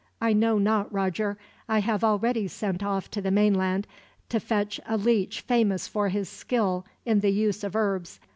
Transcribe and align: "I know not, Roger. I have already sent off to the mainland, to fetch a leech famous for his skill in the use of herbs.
"I 0.19 0.33
know 0.33 0.57
not, 0.57 0.91
Roger. 0.91 1.37
I 1.69 1.77
have 1.81 2.03
already 2.03 2.47
sent 2.47 2.81
off 2.81 3.11
to 3.11 3.21
the 3.21 3.29
mainland, 3.29 3.85
to 4.29 4.39
fetch 4.39 4.79
a 4.87 4.97
leech 4.97 5.41
famous 5.41 5.87
for 5.87 6.09
his 6.09 6.27
skill 6.27 6.87
in 7.05 7.19
the 7.19 7.29
use 7.31 7.63
of 7.63 7.75
herbs. 7.75 8.19